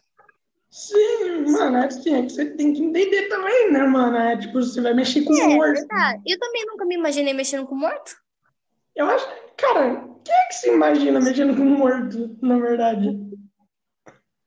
Sim, 0.71 1.45
mano, 1.51 1.77
é 1.77 1.85
assim, 1.87 2.13
é 2.13 2.21
que 2.23 2.29
você 2.29 2.45
tem 2.45 2.73
que 2.73 2.83
entender 2.83 3.27
também, 3.27 3.71
né, 3.71 3.83
mano? 3.87 4.15
É 4.17 4.37
tipo, 4.37 4.53
você 4.61 4.79
vai 4.81 4.93
mexer 4.93 5.23
com 5.23 5.33
É, 5.33 5.47
morto. 5.47 5.73
verdade. 5.73 6.21
Eu 6.27 6.37
também 6.39 6.65
nunca 6.67 6.85
me 6.85 6.95
imaginei 6.95 7.33
mexendo 7.33 7.65
com 7.65 7.75
morto. 7.75 8.15
Eu 8.95 9.07
acho, 9.07 9.25
cara, 9.57 9.95
quem 10.23 10.35
é 10.35 10.47
que 10.47 10.53
se 10.55 10.69
imagina 10.69 11.19
mexendo 11.19 11.55
com 11.57 11.63
morto, 11.63 12.37
na 12.41 12.59
verdade? 12.59 13.17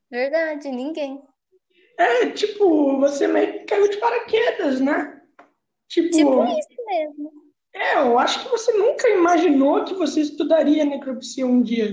Verdade, 0.09 0.69
ninguém. 0.69 1.21
É, 1.97 2.29
tipo, 2.29 2.99
você 2.99 3.27
meio 3.27 3.53
que 3.59 3.65
caiu 3.65 3.89
de 3.89 3.97
paraquedas, 3.97 4.79
né? 4.79 5.21
Tipo, 5.89 6.09
Tipo 6.09 6.43
isso 6.45 6.85
mesmo. 6.85 7.31
é, 7.73 7.97
eu 7.99 8.17
acho 8.17 8.43
que 8.43 8.49
você 8.49 8.71
nunca 8.73 9.09
imaginou 9.09 9.83
que 9.83 9.93
você 9.93 10.21
estudaria 10.21 10.85
necropsia 10.85 11.45
um 11.45 11.61
dia. 11.61 11.89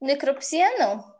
Necropsia, 0.00 0.76
não. 0.78 1.11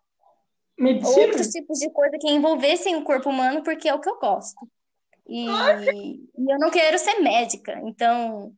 Medicina? 0.83 1.27
Outros 1.27 1.49
tipos 1.49 1.79
de 1.79 1.91
coisa 1.91 2.19
que 2.19 2.31
envolvessem 2.31 2.97
o 2.97 3.05
corpo 3.05 3.31
humano, 3.31 3.63
porque 3.63 3.89
é 3.89 3.95
o 3.95 4.01
que 4.01 4.09
eu 4.09 4.19
gosto. 4.19 4.69
E, 5.29 5.47
e 5.47 6.53
eu 6.53 6.59
não 6.59 6.71
quero 6.71 6.99
ser 6.99 7.21
médica, 7.21 7.81
então 7.85 8.53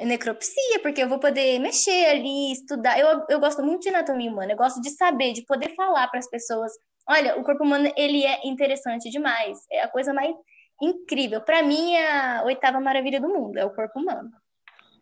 necropsia, 0.00 0.78
porque 0.80 1.02
eu 1.02 1.08
vou 1.08 1.18
poder 1.18 1.58
mexer 1.58 2.06
ali, 2.06 2.52
estudar. 2.52 2.98
Eu, 2.98 3.24
eu 3.28 3.40
gosto 3.40 3.62
muito 3.62 3.82
de 3.82 3.88
anatomia 3.88 4.30
humana, 4.30 4.52
eu 4.52 4.56
gosto 4.56 4.80
de 4.80 4.90
saber, 4.90 5.32
de 5.32 5.42
poder 5.44 5.74
falar 5.74 6.06
para 6.08 6.18
as 6.18 6.28
pessoas: 6.28 6.72
olha, 7.08 7.38
o 7.38 7.42
corpo 7.42 7.64
humano 7.64 7.90
ele 7.96 8.24
é 8.24 8.46
interessante 8.46 9.10
demais, 9.10 9.58
é 9.70 9.82
a 9.82 9.88
coisa 9.88 10.12
mais 10.12 10.34
incrível. 10.80 11.40
Para 11.40 11.62
mim, 11.62 11.94
é 11.94 12.38
a 12.38 12.42
oitava 12.44 12.80
maravilha 12.80 13.20
do 13.20 13.28
mundo, 13.28 13.58
é 13.58 13.64
o 13.64 13.74
corpo 13.74 13.98
humano. 13.98 14.30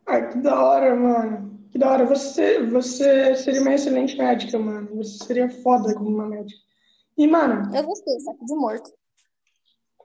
Ah, 0.06 0.22
que 0.22 0.38
da 0.38 0.64
hora, 0.64 0.94
mano. 0.94 1.58
Que 1.70 1.78
da 1.78 1.90
hora. 1.90 2.06
Você, 2.06 2.64
você 2.64 3.34
seria 3.34 3.60
uma 3.60 3.75
excelente 3.75 4.16
médica, 4.16 4.58
mano. 4.58 4.96
Você 4.96 5.25
seria 5.25 5.50
foda 5.50 5.94
como 5.94 6.08
uma 6.08 6.26
médica. 6.26 6.60
E, 7.18 7.26
mano, 7.26 7.75
Eu 7.75 7.82
vou 7.82 7.96
ser, 7.96 8.20
saco 8.20 8.44
de 8.44 8.54
morto. 8.54 8.90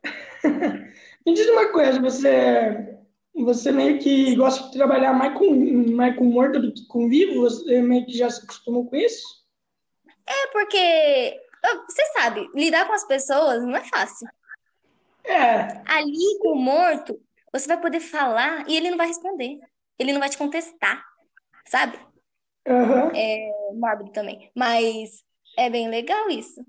me 1.25 1.33
diz 1.33 1.47
uma 1.49 1.71
coisa, 1.71 1.99
você, 1.99 2.97
você 3.35 3.71
meio 3.71 3.99
que 3.99 4.35
gosta 4.35 4.67
de 4.67 4.73
trabalhar 4.73 5.13
mais 5.13 5.37
com, 5.37 5.51
mais 5.93 6.15
com 6.15 6.25
morto 6.25 6.59
do 6.59 6.73
que 6.73 6.85
com 6.87 7.07
vivo? 7.07 7.41
Você 7.41 7.81
meio 7.81 8.05
que 8.05 8.17
já 8.17 8.29
se 8.29 8.43
acostumou 8.43 8.89
com 8.89 8.95
isso? 8.95 9.45
É 10.27 10.47
porque, 10.47 11.39
você 11.87 12.05
sabe, 12.13 12.49
lidar 12.55 12.87
com 12.87 12.93
as 12.93 13.05
pessoas 13.05 13.61
não 13.61 13.75
é 13.75 13.83
fácil. 13.83 14.27
É, 15.23 15.81
Ali 15.85 16.39
com 16.39 16.53
o 16.53 16.55
morto, 16.55 17.21
você 17.53 17.67
vai 17.67 17.79
poder 17.79 17.99
falar 17.99 18.67
e 18.67 18.75
ele 18.75 18.89
não 18.89 18.97
vai 18.97 19.07
responder. 19.07 19.59
Ele 20.01 20.13
não 20.13 20.19
vai 20.19 20.29
te 20.29 20.37
contestar, 20.37 21.03
sabe? 21.67 21.99
aham. 22.65 23.11
É 23.15 23.51
mórbido 23.73 24.11
também. 24.11 24.51
Mas 24.55 25.23
é 25.57 25.69
bem 25.69 25.89
legal 25.89 26.29
isso. 26.29 26.65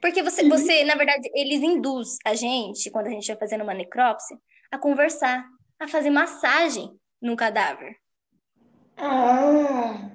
Porque 0.00 0.22
você, 0.22 0.48
você, 0.48 0.84
na 0.84 0.94
verdade, 0.94 1.30
eles 1.34 1.62
induz 1.62 2.16
a 2.24 2.34
gente, 2.34 2.90
quando 2.90 3.08
a 3.08 3.10
gente 3.10 3.26
vai 3.26 3.36
fazendo 3.36 3.62
uma 3.62 3.74
necrópsia, 3.74 4.38
a 4.70 4.78
conversar, 4.78 5.44
a 5.78 5.86
fazer 5.88 6.10
massagem 6.10 6.90
no 7.20 7.36
cadáver. 7.36 7.96
Ah, 8.96 10.10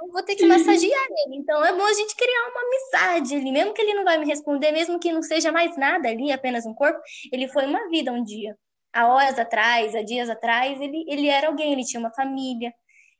Eu 0.00 0.12
vou 0.12 0.22
ter 0.22 0.36
que 0.36 0.46
massagear 0.46 1.06
ele. 1.26 1.36
Então 1.36 1.64
é 1.64 1.72
bom 1.74 1.84
a 1.84 1.92
gente 1.92 2.14
criar 2.16 2.48
uma 2.50 2.60
amizade 2.62 3.34
ali. 3.34 3.50
Mesmo 3.52 3.74
que 3.74 3.82
ele 3.82 3.94
não 3.94 4.04
vai 4.04 4.18
me 4.18 4.26
responder, 4.26 4.72
mesmo 4.72 4.98
que 4.98 5.12
não 5.12 5.22
seja 5.22 5.50
mais 5.52 5.76
nada 5.76 6.08
ali, 6.08 6.30
apenas 6.32 6.66
um 6.66 6.74
corpo, 6.74 7.00
ele 7.32 7.48
foi 7.48 7.66
uma 7.66 7.88
vida 7.88 8.12
um 8.12 8.22
dia. 8.22 8.56
Há 8.96 9.08
horas 9.08 9.38
atrás, 9.38 9.94
há 9.94 10.02
dias 10.02 10.28
atrás, 10.30 10.80
ele, 10.80 11.04
ele 11.08 11.28
era 11.28 11.48
alguém, 11.48 11.72
ele 11.72 11.84
tinha 11.84 12.00
uma 12.00 12.12
família. 12.14 12.72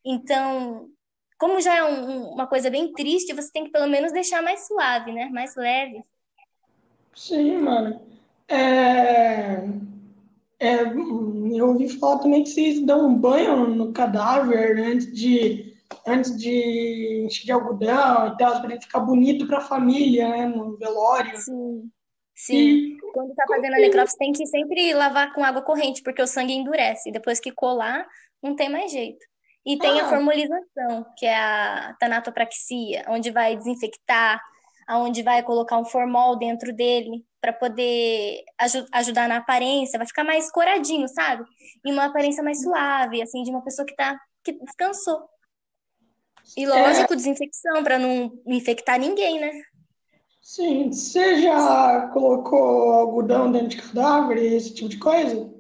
Então, 0.05 0.89
como 1.39 1.61
já 1.61 1.77
é 1.77 1.85
um- 1.85 2.11
um- 2.11 2.31
uma 2.35 2.47
coisa 2.49 2.71
bem 2.71 2.95
triste, 2.95 3.35
você 3.35 3.51
tem 3.53 3.65
que 3.65 3.71
pelo 3.73 3.89
menos 3.89 4.13
deixar 4.13 4.43
mais 4.43 4.67
suave, 4.67 5.13
né? 5.13 5.27
Mais 5.31 5.55
leve. 5.57 6.03
sim, 7.15 7.59
mano. 7.59 8.01
É, 8.49 9.65
é, 10.59 10.83
eu 10.85 11.69
ouvi 11.69 11.89
falar 11.99 12.19
também 12.21 12.43
que 12.45 12.51
vocês 12.51 12.85
dão 12.85 13.09
um 13.09 13.19
banho 13.19 13.69
no 13.69 13.93
cadáver 13.93 14.79
antes 14.79 15.13
de, 15.13 15.75
antes 16.07 16.37
de 16.39 17.25
encher 17.27 17.45
de 17.47 17.53
algodão 17.53 18.29
e 18.29 18.37
tal, 18.37 18.61
para 18.61 18.73
ele 18.73 18.81
ficar 18.83 19.01
bonito 19.01 19.47
para 19.47 19.59
a 19.59 19.63
família, 19.63 20.29
né, 20.29 20.47
no 20.47 20.77
velório. 20.77 21.45
Sim. 21.45 21.93
Sim. 22.37 22.55
E 22.57 22.99
Quando 23.15 23.35
tá 23.35 23.45
fazendo 23.49 23.75
a 23.75 23.79
necrópsia, 23.79 24.19
tem 24.19 24.31
que 24.33 24.47
sempre 24.47 24.93
lavar 24.93 25.33
com 25.33 25.43
água 25.43 25.63
corrente, 25.63 26.03
porque 26.03 26.21
o 26.23 26.27
sangue 26.27 26.53
endurece. 26.53 27.11
Depois 27.11 27.41
que 27.41 27.51
colar, 27.51 28.07
não 28.43 28.55
tem 28.55 28.69
mais 28.69 28.93
jeito. 28.93 29.25
E 29.65 29.79
tem 29.79 29.99
a 29.99 30.05
Ah. 30.05 30.09
formolização, 30.11 31.07
que 31.17 31.25
é 31.27 31.35
a 31.35 31.97
tanatopraxia, 31.99 33.05
onde 33.09 33.31
vai 33.31 33.57
desinfectar, 33.57 34.41
aonde 34.87 35.23
vai 35.23 35.43
colocar 35.43 35.79
um 35.79 35.85
formol 35.85 36.37
dentro 36.39 36.73
dele 36.73 37.25
para 37.41 37.53
poder 37.53 38.45
aju- 38.59 38.87
ajudar 38.93 39.29
na 39.29 39.39
aparência, 39.39 39.99
vai 39.99 40.07
ficar 40.07 40.23
mais 40.23 40.51
coradinho, 40.53 41.09
sabe? 41.09 41.43
E 41.85 41.91
uma 41.91 42.05
aparência 42.05 42.43
mais 42.45 42.63
suave, 42.63 43.21
assim, 43.23 43.43
de 43.43 43.51
uma 43.51 43.65
pessoa 43.65 43.87
que 43.87 43.95
tá 43.97 44.21
que 44.45 44.53
descansou. 44.53 45.29
E 46.57 46.65
lógico, 46.67 47.17
desinfecção 47.17 47.83
para 47.83 47.99
não 47.99 48.31
infectar 48.47 49.01
ninguém, 49.01 49.41
né? 49.41 49.51
Sim, 50.47 50.93
você 50.93 51.43
já 51.43 52.09
colocou 52.13 52.93
algodão 52.93 53.51
dentro 53.51 53.69
de 53.69 53.83
cadáver 53.83 54.39
e 54.39 54.55
esse 54.55 54.73
tipo 54.73 54.89
de 54.89 54.99
coisa? 54.99 55.53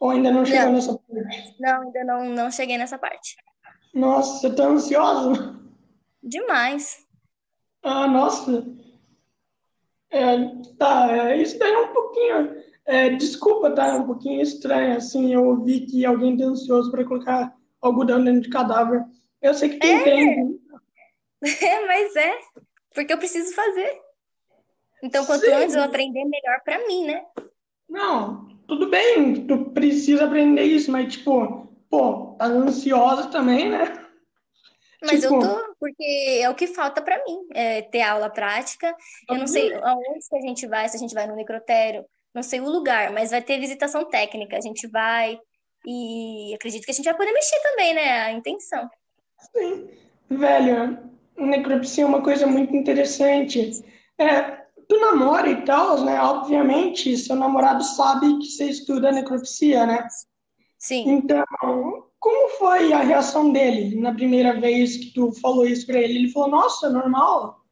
Ou 0.00 0.10
ainda 0.10 0.32
não 0.32 0.44
chegou 0.44 0.66
Não. 0.66 0.72
nessa 0.72 0.98
parte? 0.98 1.56
Não, 1.60 1.82
ainda 1.82 2.04
não, 2.04 2.24
não 2.28 2.50
cheguei 2.50 2.76
nessa 2.76 2.98
parte. 2.98 3.36
Nossa, 3.94 4.40
você 4.40 4.54
tá 4.54 4.64
ansiosa? 4.64 5.60
Demais. 6.20 7.06
Ah, 7.84 8.08
nossa. 8.08 8.66
É, 10.10 10.36
tá, 10.76 11.08
é, 11.30 11.40
isso 11.40 11.56
daí 11.58 11.72
é 11.72 11.78
um 11.78 11.92
pouquinho. 11.92 12.62
é, 12.84 13.10
desculpa, 13.10 13.70
tá? 13.70 13.86
É 13.86 13.92
um 13.92 14.06
pouquinho 14.06 14.42
estranho, 14.42 14.96
assim. 14.96 15.32
Eu 15.32 15.44
ouvi 15.44 15.86
que 15.86 16.04
alguém 16.04 16.36
tá 16.36 16.44
ansioso 16.46 16.90
para 16.90 17.04
colocar 17.04 17.56
algodão 17.80 18.24
dentro 18.24 18.42
de 18.42 18.50
cadáver. 18.50 19.04
Eu 19.40 19.54
sei 19.54 19.68
que 19.68 19.78
tem. 19.78 20.60
É, 21.44 21.86
mas 21.86 22.14
é, 22.14 22.38
porque 22.94 23.12
eu 23.12 23.18
preciso 23.18 23.52
fazer. 23.52 24.01
Então, 25.02 25.26
quanto 25.26 25.44
Sim. 25.44 25.52
antes 25.52 25.74
eu 25.74 25.82
aprender, 25.82 26.24
melhor 26.24 26.60
pra 26.64 26.86
mim, 26.86 27.06
né? 27.06 27.24
Não, 27.88 28.48
tudo 28.66 28.88
bem, 28.88 29.46
tu 29.46 29.70
precisa 29.70 30.24
aprender 30.24 30.62
isso, 30.62 30.90
mas, 30.92 31.12
tipo, 31.12 31.66
pô, 31.90 32.34
tá 32.38 32.46
ansiosa 32.46 33.28
também, 33.28 33.68
né? 33.68 33.98
Mas 35.04 35.24
eu 35.24 35.30
Tipo- 35.32 35.42
tô, 35.42 35.74
porque 35.80 36.40
é 36.40 36.48
o 36.48 36.54
que 36.54 36.68
falta 36.68 37.02
pra 37.02 37.16
mim, 37.24 37.46
é 37.52 37.82
ter 37.82 38.02
aula 38.02 38.30
prática. 38.30 38.94
Eu 39.28 39.36
não 39.36 39.48
sei 39.48 39.74
aonde 39.74 40.20
que 40.30 40.36
a 40.36 40.40
gente 40.40 40.66
vai, 40.68 40.88
se 40.88 40.96
a 40.96 41.00
gente 41.00 41.12
vai 41.12 41.26
no 41.26 41.34
necrotério, 41.34 42.04
não 42.32 42.42
sei 42.42 42.60
o 42.60 42.68
lugar, 42.70 43.12
mas 43.12 43.32
vai 43.32 43.42
ter 43.42 43.58
visitação 43.58 44.04
técnica. 44.08 44.56
A 44.56 44.60
gente 44.60 44.86
vai 44.86 45.40
e 45.84 46.54
acredito 46.54 46.84
que 46.84 46.92
a 46.92 46.94
gente 46.94 47.04
vai 47.04 47.16
poder 47.16 47.32
mexer 47.32 47.60
também, 47.64 47.94
né? 47.94 48.20
A 48.22 48.30
intenção. 48.30 48.88
Sim. 49.54 49.88
Velho, 50.30 50.98
necropsia 51.36 52.04
é 52.04 52.06
uma 52.06 52.22
coisa 52.22 52.46
muito 52.46 52.74
interessante. 52.76 53.84
É, 54.16 54.61
tu 54.92 55.00
namora 55.00 55.50
e 55.50 55.64
tal, 55.64 56.04
né? 56.04 56.20
Obviamente, 56.20 57.16
seu 57.16 57.34
namorado 57.34 57.82
sabe 57.82 58.38
que 58.38 58.46
você 58.46 58.66
estuda 58.66 59.10
necropsia, 59.10 59.86
né? 59.86 60.06
Sim. 60.78 61.08
Então, 61.08 61.44
como 62.18 62.48
foi 62.50 62.92
a 62.92 63.00
reação 63.00 63.50
dele 63.52 63.98
na 63.98 64.12
primeira 64.12 64.60
vez 64.60 64.96
que 64.98 65.14
tu 65.14 65.32
falou 65.40 65.66
isso 65.66 65.86
pra 65.86 65.98
ele? 65.98 66.18
Ele 66.18 66.32
falou, 66.32 66.50
nossa, 66.50 66.90
normal? 66.90 67.62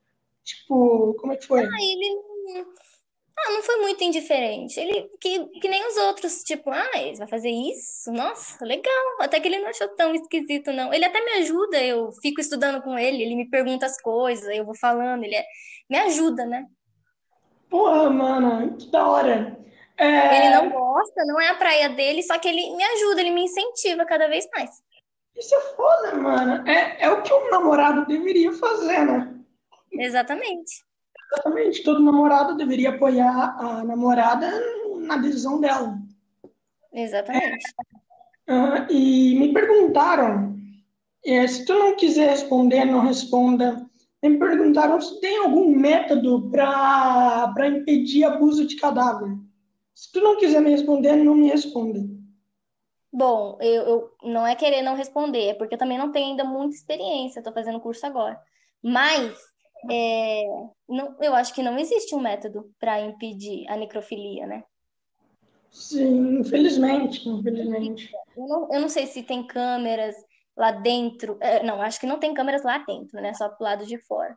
Tipo, 0.44 1.14
como 1.20 1.32
é 1.32 1.36
que 1.36 1.46
foi? 1.46 1.60
Aí 1.60 1.92
ele 1.92 2.14
não, 2.54 2.66
ah, 3.38 3.52
não 3.52 3.62
foi 3.62 3.76
muito 3.80 4.02
indiferente. 4.02 4.80
Ele, 4.80 5.10
que, 5.20 5.44
que 5.60 5.68
nem 5.68 5.86
os 5.86 5.96
outros, 5.98 6.42
tipo, 6.42 6.70
ah, 6.70 6.90
ele 6.94 7.18
vai 7.18 7.28
fazer 7.28 7.50
isso? 7.50 8.10
Nossa, 8.12 8.64
legal. 8.64 9.16
Até 9.20 9.38
que 9.40 9.48
ele 9.48 9.58
não 9.58 9.68
achou 9.68 9.88
tão 9.88 10.14
esquisito, 10.14 10.72
não. 10.72 10.92
Ele 10.94 11.04
até 11.04 11.22
me 11.22 11.32
ajuda, 11.42 11.82
eu 11.84 12.10
fico 12.22 12.40
estudando 12.40 12.82
com 12.82 12.98
ele, 12.98 13.22
ele 13.22 13.36
me 13.36 13.50
pergunta 13.50 13.84
as 13.84 14.00
coisas, 14.00 14.48
eu 14.56 14.64
vou 14.64 14.74
falando, 14.74 15.24
ele 15.24 15.34
é- 15.34 15.44
me 15.88 15.98
ajuda, 15.98 16.46
né? 16.46 16.64
Porra, 17.70 18.10
mano, 18.10 18.76
que 18.76 18.90
da 18.90 19.06
hora. 19.06 19.58
É, 19.96 20.46
Ele 20.46 20.56
não 20.56 20.70
gosta, 20.70 21.24
não 21.24 21.40
é 21.40 21.48
a 21.48 21.54
praia 21.54 21.88
dele, 21.90 22.22
só 22.22 22.38
que 22.38 22.48
ele 22.48 22.74
me 22.74 22.82
ajuda, 22.82 23.20
ele 23.20 23.30
me 23.30 23.44
incentiva 23.44 24.04
cada 24.04 24.28
vez 24.28 24.48
mais. 24.54 24.70
Isso 25.36 25.54
é 25.54 25.60
foda, 25.76 26.14
mano. 26.16 26.68
É, 26.68 27.04
é 27.04 27.10
o 27.10 27.22
que 27.22 27.32
um 27.32 27.50
namorado 27.50 28.06
deveria 28.06 28.52
fazer, 28.52 29.04
né? 29.04 29.34
Exatamente. 29.92 30.84
Exatamente, 31.32 31.84
todo 31.84 32.02
namorado 32.02 32.56
deveria 32.56 32.90
apoiar 32.90 33.56
a 33.58 33.84
namorada 33.84 34.50
na 34.96 35.16
decisão 35.16 35.60
dela. 35.60 35.96
Exatamente. 36.92 37.64
Ah, 38.48 38.86
e 38.90 39.36
me 39.38 39.52
perguntaram, 39.52 40.56
é, 41.24 41.46
se 41.46 41.64
tu 41.64 41.74
não 41.74 41.94
quiser 41.94 42.30
responder, 42.30 42.84
não 42.84 43.00
responda. 43.00 43.88
Me 44.22 44.38
perguntaram 44.38 45.00
se 45.00 45.20
tem 45.20 45.38
algum 45.38 45.74
método 45.74 46.50
para 46.50 47.68
impedir 47.68 48.24
abuso 48.24 48.66
de 48.66 48.76
cadáver. 48.76 49.36
Se 49.94 50.12
tu 50.12 50.20
não 50.20 50.36
quiser 50.38 50.60
me 50.60 50.70
responder, 50.70 51.16
não 51.16 51.34
me 51.34 51.48
responda. 51.48 52.00
Bom, 53.12 53.58
eu, 53.60 53.82
eu 53.82 54.10
não 54.22 54.46
é 54.46 54.54
querer 54.54 54.82
não 54.82 54.94
responder, 54.94 55.48
é 55.48 55.54
porque 55.54 55.74
eu 55.74 55.78
também 55.78 55.98
não 55.98 56.12
tenho 56.12 56.30
ainda 56.30 56.44
muita 56.44 56.76
experiência, 56.76 57.40
estou 57.40 57.52
fazendo 57.52 57.80
curso 57.80 58.06
agora. 58.06 58.40
Mas 58.82 59.36
é, 59.90 60.44
não, 60.88 61.16
eu 61.20 61.34
acho 61.34 61.54
que 61.54 61.62
não 61.62 61.78
existe 61.78 62.14
um 62.14 62.20
método 62.20 62.70
para 62.78 63.00
impedir 63.00 63.66
a 63.68 63.76
necrofilia, 63.76 64.46
né? 64.46 64.64
Sim, 65.70 66.40
infelizmente, 66.40 67.28
infelizmente. 67.28 68.10
Eu 68.36 68.46
não, 68.46 68.68
eu 68.72 68.80
não 68.80 68.88
sei 68.88 69.06
se 69.06 69.22
tem 69.22 69.46
câmeras 69.46 70.14
lá 70.60 70.72
dentro. 70.72 71.38
é, 71.40 71.62
não, 71.62 71.80
acho 71.80 71.98
que 71.98 72.06
não 72.06 72.18
tem 72.18 72.34
câmeras 72.34 72.62
lá 72.62 72.78
dentro, 72.86 73.20
né? 73.20 73.32
Só 73.32 73.48
pro 73.48 73.64
lado 73.64 73.86
de 73.86 73.98
fora. 73.98 74.36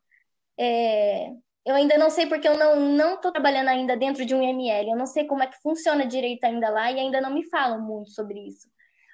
É, 0.58 1.30
eu 1.66 1.76
ainda 1.76 1.98
não 1.98 2.10
sei 2.10 2.28
porque 2.28 2.48
eu 2.48 2.58
não 2.58 2.80
não 2.80 3.16
estou 3.16 3.32
trabalhando 3.32 3.68
ainda 3.68 3.98
dentro 3.98 4.26
de 4.26 4.34
um 4.34 4.42
IML. 4.42 4.92
Eu 4.92 4.98
não 4.98 5.06
sei 5.06 5.26
como 5.26 5.44
é 5.44 5.48
que 5.48 5.62
funciona 5.62 6.06
direito 6.06 6.46
ainda 6.46 6.70
lá 6.70 6.90
e 6.92 7.00
ainda 7.00 7.20
não 7.20 7.34
me 7.34 7.44
falam 7.50 7.82
muito 7.82 8.12
sobre 8.12 8.40
isso. 8.40 8.70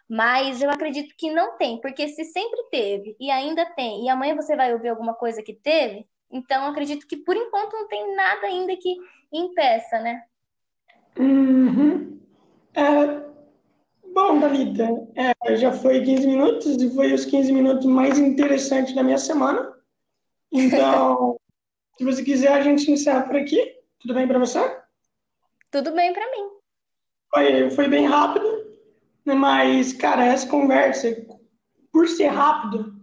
Mas 0.07 0.61
eu 0.61 0.69
acredito 0.69 1.15
que 1.17 1.31
não 1.31 1.57
tem, 1.57 1.81
porque 1.81 2.07
se 2.07 2.23
sempre 2.25 2.63
teve 2.71 3.15
e 3.19 3.29
ainda 3.31 3.65
tem, 3.75 4.05
e 4.05 4.09
amanhã 4.09 4.35
você 4.35 4.55
vai 4.55 4.73
ouvir 4.73 4.89
alguma 4.89 5.13
coisa 5.13 5.43
que 5.43 5.53
teve, 5.53 6.07
então 6.31 6.65
acredito 6.67 7.07
que 7.07 7.17
por 7.17 7.35
enquanto 7.35 7.73
não 7.73 7.87
tem 7.87 8.15
nada 8.15 8.47
ainda 8.47 8.75
que 8.75 8.95
impeça, 9.31 9.99
né? 9.99 10.23
Uhum. 11.17 12.19
É, 12.73 13.28
bom, 14.13 14.39
Dalida, 14.39 15.07
é, 15.15 15.55
já 15.55 15.71
foi 15.71 16.03
15 16.03 16.27
minutos 16.27 16.81
e 16.81 16.89
foi 16.93 17.13
os 17.13 17.25
15 17.25 17.51
minutos 17.51 17.85
mais 17.85 18.17
interessantes 18.17 18.93
da 18.93 19.03
minha 19.03 19.17
semana. 19.17 19.73
Então, 20.51 21.37
se 21.97 22.03
você 22.03 22.23
quiser, 22.23 22.51
a 22.51 22.61
gente 22.61 22.89
encerra 22.91 23.23
por 23.23 23.35
aqui. 23.35 23.75
Tudo 23.99 24.13
bem 24.13 24.27
para 24.27 24.39
você? 24.39 24.59
Tudo 25.71 25.91
bem 25.91 26.13
para 26.13 26.25
mim. 26.31 26.49
Foi, 27.33 27.69
foi 27.71 27.87
bem 27.87 28.05
rápido, 28.07 28.47
né? 29.25 29.33
mas, 29.33 29.93
cara, 29.93 30.25
essa 30.25 30.47
conversa, 30.47 31.15
por 31.91 32.07
ser 32.07 32.27
rápido, 32.27 32.93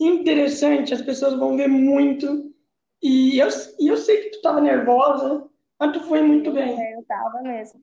interessante, 0.00 0.92
as 0.92 1.02
pessoas 1.02 1.34
vão 1.34 1.56
ver 1.56 1.68
muito. 1.68 2.52
E 3.02 3.38
eu, 3.38 3.48
e 3.78 3.86
eu 3.86 3.96
sei 3.96 4.22
que 4.22 4.30
tu 4.30 4.36
estava 4.36 4.60
nervosa, 4.60 5.48
mas 5.78 5.92
tu 5.92 6.00
foi 6.04 6.22
muito 6.22 6.50
bem. 6.50 6.80
É, 6.80 6.96
eu 6.96 7.04
tava 7.04 7.42
mesmo. 7.42 7.80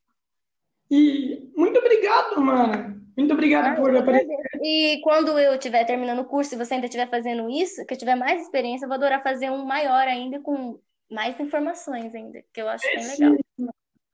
E 0.96 1.52
muito 1.58 1.80
obrigado, 1.80 2.40
mano. 2.40 3.02
Muito 3.18 3.34
obrigado 3.34 3.74
Ah, 3.74 3.76
por 3.76 3.96
aparecer. 3.96 4.38
E 4.62 5.02
quando 5.02 5.40
eu 5.40 5.56
estiver 5.56 5.84
terminando 5.86 6.20
o 6.20 6.26
curso, 6.26 6.54
e 6.54 6.58
você 6.58 6.76
ainda 6.76 6.86
estiver 6.86 7.10
fazendo 7.10 7.50
isso, 7.50 7.84
que 7.84 7.96
eu 7.96 7.98
tiver 7.98 8.14
mais 8.14 8.44
experiência, 8.44 8.86
eu 8.86 8.90
vou 8.90 8.96
adorar 8.96 9.24
fazer 9.24 9.50
um 9.50 9.66
maior 9.66 10.08
ainda, 10.08 10.40
com 10.40 10.80
mais 11.10 11.40
informações 11.40 12.14
ainda, 12.14 12.44
que 12.54 12.62
eu 12.62 12.70
acho 12.70 12.86
bem 12.86 13.08
legal. 13.08 13.36
Sim, 13.60 13.70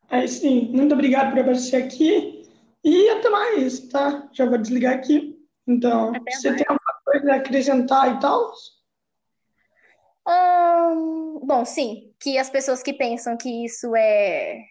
aí 0.10 0.28
sim, 0.30 0.70
muito 0.74 0.94
obrigado 0.94 1.32
por 1.32 1.40
aparecer 1.40 1.84
aqui. 1.84 2.48
E 2.82 3.10
até 3.10 3.30
mais, 3.30 3.82
tá? 3.90 4.30
Já 4.32 4.46
vou 4.46 4.58
desligar 4.58 4.94
aqui. 4.94 5.38
Então, 5.68 6.16
Até 6.16 6.32
você 6.32 6.50
mais. 6.50 6.62
tem 6.62 6.66
alguma 6.70 7.02
coisa 7.04 7.34
a 7.34 7.36
acrescentar 7.36 8.16
e 8.16 8.20
tal? 8.22 8.54
Ahn, 10.26 11.40
bom, 11.44 11.66
sim, 11.66 12.14
que 12.22 12.38
as 12.38 12.50
pessoas 12.50 12.82
que 12.82 12.94
pensam 12.94 13.36
que 13.36 13.66
isso 13.66 13.94
é, 13.96 14.62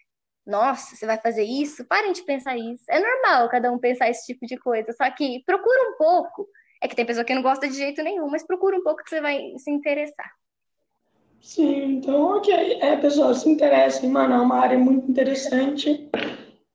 nossa, 0.48 0.96
você 0.96 1.06
vai 1.06 1.18
fazer 1.20 1.44
isso, 1.44 1.84
parem 1.86 2.12
de 2.12 2.22
pensar 2.24 2.56
isso. 2.56 2.84
É 2.90 2.98
normal 3.00 3.48
cada 3.50 3.70
um 3.70 3.78
pensar 3.78 4.08
esse 4.08 4.26
tipo 4.26 4.46
de 4.46 4.56
coisa, 4.58 4.92
só 4.92 5.10
que 5.10 5.42
procura 5.46 5.90
um 5.90 5.96
pouco. 5.96 6.48
É 6.82 6.88
que 6.88 6.96
tem 6.96 7.06
pessoa 7.06 7.24
que 7.24 7.34
não 7.34 7.42
gosta 7.42 7.68
de 7.68 7.74
jeito 7.76 8.02
nenhum, 8.02 8.28
mas 8.30 8.46
procura 8.46 8.76
um 8.76 8.82
pouco 8.82 9.02
que 9.04 9.10
você 9.10 9.20
vai 9.20 9.52
se 9.58 9.70
interessar. 9.70 10.30
Sim, 11.40 11.96
então, 11.98 12.36
ok. 12.36 12.52
É, 12.80 12.96
pessoal, 12.96 13.34
se 13.34 13.48
interessem, 13.48 14.10
mano, 14.10 14.34
é 14.34 14.40
uma 14.40 14.58
área 14.60 14.78
muito 14.78 15.10
interessante. 15.10 16.08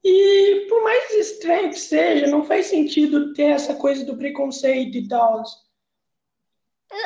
E 0.04 0.66
por 0.70 0.84
mais 0.84 1.12
estranho 1.14 1.70
que 1.70 1.80
seja, 1.80 2.28
não 2.28 2.44
faz 2.44 2.68
sentido 2.68 3.34
ter 3.34 3.52
essa 3.52 3.76
coisa 3.76 4.06
do 4.06 4.18
preconceito 4.18 4.98
e 4.98 5.08
tal. 5.08 5.44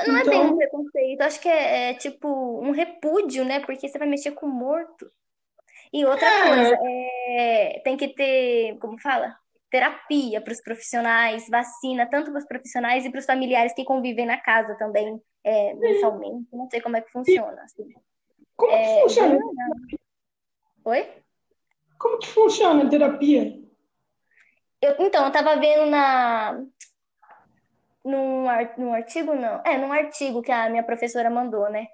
Não 0.07 0.17
é 0.17 0.25
bem 0.27 0.41
um 0.41 0.47
Então, 0.47 0.57
preconceito, 0.57 1.21
acho 1.21 1.39
que 1.41 1.49
é, 1.49 1.91
é 1.91 1.93
tipo 1.93 2.27
um 2.61 2.71
repúdio, 2.71 3.45
né? 3.45 3.59
Porque 3.61 3.87
você 3.87 3.97
vai 3.97 4.07
mexer 4.07 4.31
com 4.31 4.47
morto. 4.47 5.09
E 5.93 6.05
outra 6.05 6.29
coisa, 6.47 6.77
é, 7.29 7.81
tem 7.83 7.97
que 7.97 8.09
ter, 8.09 8.77
como 8.79 8.99
fala? 8.99 9.35
Terapia 9.69 10.41
para 10.41 10.53
os 10.53 10.61
profissionais, 10.61 11.47
vacina 11.49 12.05
tanto 12.09 12.31
para 12.31 12.39
os 12.39 12.47
profissionais 12.47 13.05
e 13.05 13.09
para 13.09 13.19
os 13.19 13.25
familiares 13.25 13.73
que 13.73 13.83
convivem 13.83 14.25
na 14.25 14.37
casa 14.37 14.75
também, 14.75 15.21
é, 15.43 15.73
mensalmente. 15.73 16.47
Não 16.53 16.69
sei 16.69 16.81
como 16.81 16.97
é 16.97 17.01
que 17.01 17.11
funciona. 17.11 17.61
assim. 17.63 17.93
como 18.55 18.71
que 18.71 18.77
É, 18.77 18.93
bem 18.93 19.01
funciona? 19.01 19.39
Oi? 20.85 21.09
Como 21.97 22.19
que 22.19 22.27
funciona 22.27 22.83
a 22.83 22.89
terapia? 22.89 23.59
Eu, 24.81 24.95
então, 24.99 25.25
eu 25.25 25.31
tava 25.31 25.59
vendo 25.59 25.87
na, 25.87 26.63
num 28.07 28.91
artigo, 28.91 29.35
não. 29.35 29.61
É, 29.65 29.77
num 29.77 29.91
artigo 29.91 30.41
que 30.41 30.51
a 30.51 30.69
minha 30.69 30.83
professora 30.83 31.29
mandou, 31.29 31.69
né? 31.69 31.87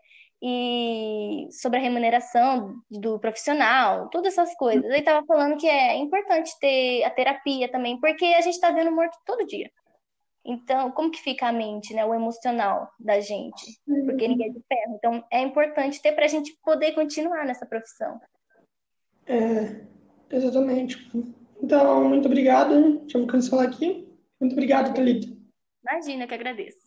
E 0.46 1.48
sobre 1.52 1.80
a 1.80 1.82
remuneração 1.82 2.76
do 2.92 3.18
profissional, 3.18 4.10
todas 4.10 4.34
essas 4.34 4.54
coisas. 4.56 4.84
Ele 4.84 5.02
tava 5.02 5.26
falando 5.26 5.58
que 5.58 5.68
é 5.68 5.96
importante 5.96 6.52
ter 6.60 7.02
a 7.06 7.10
terapia 7.10 7.72
também, 7.72 7.98
porque 7.98 8.26
a 8.26 8.42
gente 8.42 8.60
tá 8.60 8.70
vendo 8.70 8.92
morto 8.92 9.18
todo 9.26 9.48
dia. 9.48 9.72
Então, 10.46 10.92
como 10.92 11.10
que 11.10 11.22
fica 11.22 11.48
a 11.48 11.54
mente, 11.54 11.94
né? 11.94 12.06
O 12.06 12.14
emocional 12.14 12.90
da 13.00 13.22
gente? 13.22 13.80
Porque 13.86 14.28
ninguém 14.28 14.50
é 14.50 14.52
de 14.52 14.62
ferro. 14.68 14.96
Então, 14.98 15.24
é 15.32 15.40
importante 15.40 16.02
ter 16.02 16.12
pra 16.12 16.28
gente 16.28 16.54
poder 16.62 16.92
continuar 16.92 17.46
nessa 17.46 17.66
profissão. 17.66 18.20
É, 19.26 19.86
exatamente. 20.30 21.10
Então, 21.62 22.04
muito 22.10 22.26
obrigado. 22.26 23.00
Deixa 23.00 23.18
eu 23.18 23.26
cancelar 23.26 23.66
aqui. 23.66 24.06
Muito 24.42 24.52
obrigado, 24.52 24.94
Thalita. 24.94 25.28
Imagina 25.82 26.28
que 26.28 26.34
agradeço. 26.34 26.83